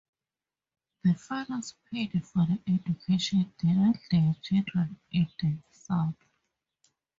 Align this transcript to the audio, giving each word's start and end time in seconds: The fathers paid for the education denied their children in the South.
The 1.03 1.13
fathers 1.13 1.75
paid 1.91 2.25
for 2.25 2.47
the 2.47 2.59
education 2.65 3.53
denied 3.59 3.99
their 4.09 4.35
children 4.41 4.99
in 5.11 5.27
the 5.39 5.59
South. 5.69 6.15